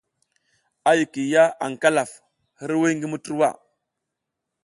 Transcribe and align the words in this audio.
A 0.89 0.91
yikiy 0.97 1.27
ya 1.33 1.43
aƞ 1.63 1.73
Kalaf 1.81 2.11
hiriwiy 2.59 2.93
ngi 2.95 3.07
Muturwa. 3.11 3.49